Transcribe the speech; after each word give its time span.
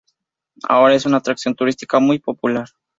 Ahora 0.67 0.95
es 0.95 1.05
una 1.05 1.17
atracción 1.17 1.53
turística 1.53 1.99
muy 1.99 2.17
popular. 2.17 2.67